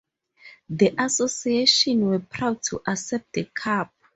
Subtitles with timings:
[0.67, 3.93] The Association were proud to accept the Cup.